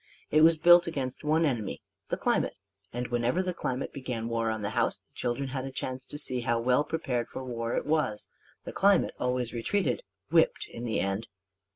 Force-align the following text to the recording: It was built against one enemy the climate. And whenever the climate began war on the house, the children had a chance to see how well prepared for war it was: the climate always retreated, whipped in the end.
It 0.31 0.41
was 0.41 0.57
built 0.57 0.87
against 0.87 1.23
one 1.23 1.45
enemy 1.45 1.79
the 2.09 2.17
climate. 2.17 2.55
And 2.91 3.09
whenever 3.09 3.43
the 3.43 3.53
climate 3.53 3.93
began 3.93 4.29
war 4.29 4.49
on 4.49 4.63
the 4.63 4.71
house, 4.71 4.97
the 4.97 5.13
children 5.13 5.49
had 5.49 5.63
a 5.63 5.69
chance 5.71 6.05
to 6.05 6.17
see 6.17 6.41
how 6.41 6.59
well 6.59 6.83
prepared 6.83 7.27
for 7.27 7.43
war 7.43 7.75
it 7.75 7.85
was: 7.85 8.27
the 8.65 8.73
climate 8.73 9.13
always 9.19 9.53
retreated, 9.53 10.01
whipped 10.31 10.65
in 10.67 10.85
the 10.85 10.99
end. 10.99 11.27